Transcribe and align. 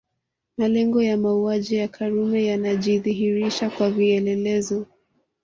Malengo 0.57 1.03
ya 1.03 1.17
mauaji 1.17 1.75
ya 1.75 1.87
Karume 1.87 2.45
yanajidhihirisha 2.45 3.69
kwa 3.69 3.91
vielelezo 3.91 4.85